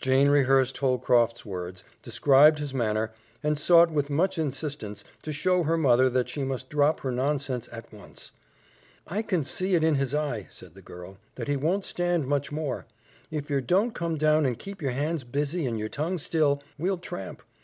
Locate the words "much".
4.10-4.38, 12.28-12.52